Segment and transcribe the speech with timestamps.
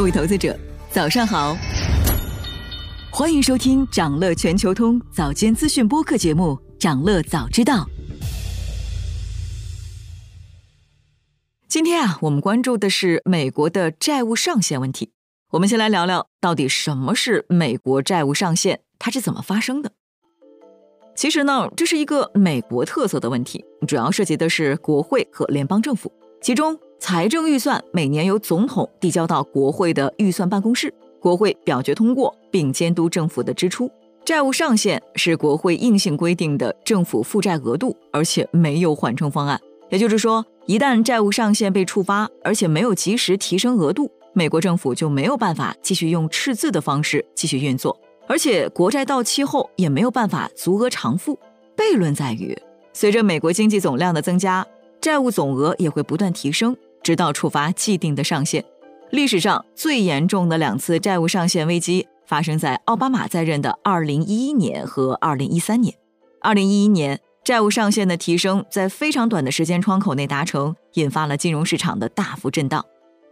[0.00, 0.58] 各位投资者，
[0.90, 1.54] 早上好！
[3.12, 7.84] 欢迎收听长乐全球通早间资讯播客节目《长乐早知道》。
[11.68, 15.12] 今天啊，我们关注的是美国的债务上限问题。
[15.50, 18.78] 我们先来聊聊，到底什么是美国债务上限？
[18.98, 19.92] 它是怎么发生的？
[21.14, 26.10] 其实呢，这是一个美国特色的问题，主要涉及的是国会和联邦政府，
[26.40, 26.80] 其中。
[27.00, 33.90] 财政预算每年由总统递交到国会的预算办公室，国会表决通过并监督政府的支出。
[34.22, 39.58] 债务上限是国会硬性规定的政府负债额度，而且没有缓冲方案。
[39.88, 51.36] 也就是说，一旦债务上限被触发，而且没有及时提升额度，美国政府就没有办法继续用赤字的方式继续运作，而且国债到期后也没有办法足额偿付。
[51.74, 52.56] 悖论在于，
[52.92, 54.64] 随着美国经济总量的增加，
[55.00, 56.76] 债务总额也会不断提升。
[57.02, 58.64] 直到触发既定的上限。
[59.10, 65.94] 历史上最严重的两次债务上限危机发生在奥巴马在任的2011年和2013年。
[66.42, 72.84] 2011年，债务上限的提升在非常短的时间窗口内达成，引发了金融市场的大幅震荡。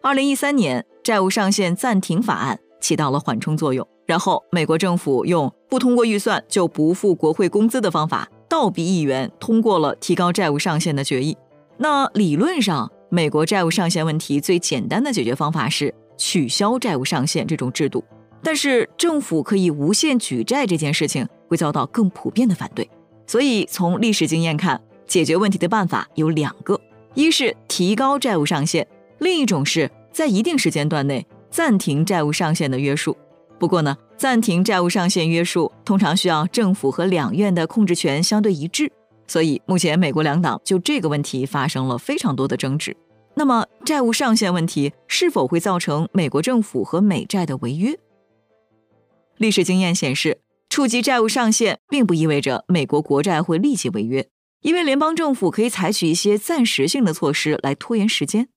[0.03, 11.37] 2013年，债务上限暂停法案起到了缓冲作用，然后美国政府用不通过预算就不付国会工资的方法，倒逼议员通过了提高债务上限的决议。
[11.77, 18.05] 那理论上，美国债务上限问题最简单的解决方法是取消债务上限这种制度，
[18.43, 22.89] 但是政府可以无限举债这件事情会遭到更普遍的反对。
[23.27, 26.79] 所以从历史经验看，解决问题的办法有两个：
[27.15, 28.87] 一是提高债务上限，
[29.19, 33.17] 另一种是在一定时间段内暂停债务上限的约束。
[33.59, 38.93] 不过呢，暂停债务上限约束通常需要政府和两院的控制权相对一致。
[39.29, 42.97] 所以，目前美国两党就这个问题发生了非常多的争执。
[43.35, 47.97] 那么，债务上限问题是否会造成美国政府和美债的违约？
[49.37, 54.27] 历史经验显示，触及债务上限并不意味着美国国债会立即违约，
[54.63, 58.49] 因为联邦政府可以采取一些暂时性的措施来拖延时间。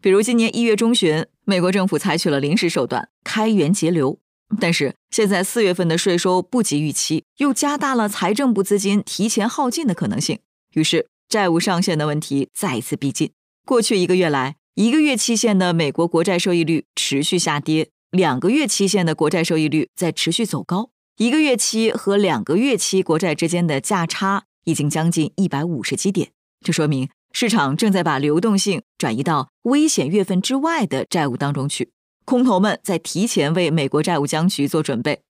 [0.00, 4.20] 比如，今年一月中旬，美国政府采取了临时手段开源节流。
[4.60, 10.38] 但是现在四月份的税收不及预期，又加大了财政部资金提前耗尽的可能性，
[10.74, 13.30] 于是债务上限的问题再一次逼近。
[13.66, 26.30] 过去一个月来，一个月期限的美国国债收益率持续下跌，两个月期限的国债收益率在持续走高，一个月期和两个月期国债之间的价差已经将近一百五十基点，
[26.64, 31.90] 这说明市场正在把流动性转移到危险月份之外的债务当中去。
[32.28, 35.22] 空头们在提前为美国债务僵局做准备，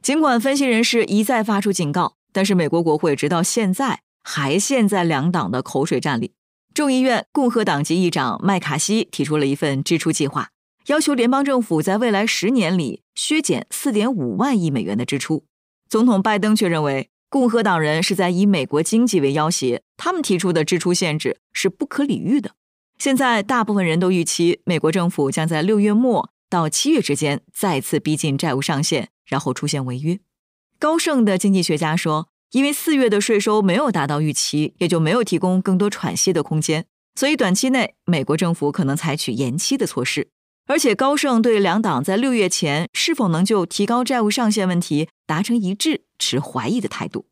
[0.00, 6.30] 尽管分析人士一再发出警告，但是美国国会直到现在还陷在两党的口水战里。
[6.72, 10.50] 众议院共和党籍议长麦卡锡提出了一份支出计划，
[10.86, 15.44] 要求联邦政府在未来十年里削减四点五万亿美元的支出。
[15.88, 22.52] 总统拜登却认为，共和党人是在以美国经济为要挟，他们提出的支出限制是不可理喻的。
[22.96, 26.30] 现在，大部分人都预期美国政府将在六月末。
[26.48, 30.18] 到七月之间再次逼近债务上限，然后出现违约。
[30.78, 40.28] 高盛的经济学家说，因为四月的税收没有达到预期，也就没有提供更多喘息的空间，所以短期内美国政府可能采取延期的措施。
[40.66, 47.26] 而且高盛对两党在六月前是否能就提高债务上限问题达成一致持怀疑的态度。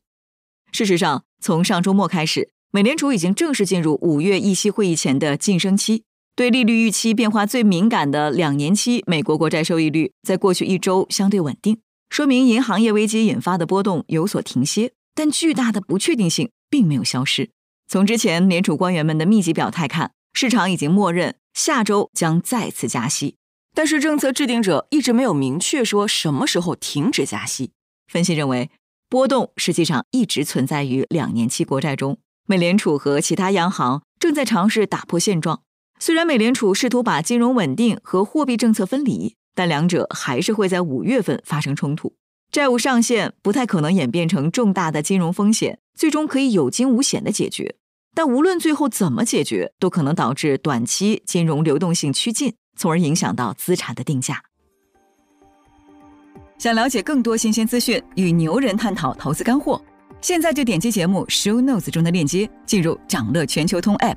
[0.70, 6.04] 事实上，从上周末开始，美联储已经正式进入五月议息会议前的晋升期。
[6.34, 11.78] 对利率预期变化最敏感的两年期美国国债收益率，在过去一周相对稳定，
[12.08, 17.50] 说明银行业危机引发的波动有所停歇，但巨大的不确定性并没有消失。
[17.86, 23.36] 从之前联储官员们的密集表态看，市场已经默认下周将再次加息，
[23.74, 27.72] 但是政策制定者一直没有明确说什么时候停止加息。
[28.10, 28.70] 分析认为，
[29.10, 32.16] 波动实际上一直存在于两年期国债中，
[32.46, 35.60] 美联储和其他央行正在尝试打破现状。
[36.04, 42.16] 虽然美联储试图把金融稳定和货币政策分离，但两者还是会在五月份发生冲突。
[42.50, 47.76] 债务上限不太可能演变成重大的金融风险，最终可以有惊无险的解决。
[48.16, 54.42] 但无论最后怎么解决，都可能导致短期金融流动性趋近，从而影响到资产的定价。
[56.58, 59.80] 想了解更多新鲜资讯，与牛人探讨投资干货，
[60.20, 64.16] 现在就点击节目 show notes 中的链接，进入掌乐全球通 app。